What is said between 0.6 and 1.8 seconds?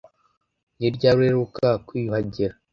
Ni ryari uheruka